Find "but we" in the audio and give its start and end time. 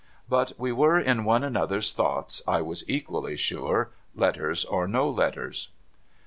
0.27-0.71